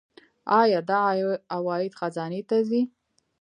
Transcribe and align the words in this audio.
آیا 0.61 0.79
دا 0.89 1.01
عواید 1.55 1.93
خزانې 1.99 2.41
ته 2.49 2.57
ځي؟ 2.69 2.81